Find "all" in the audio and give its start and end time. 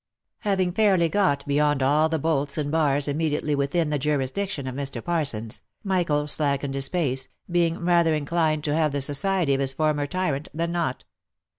1.83-2.09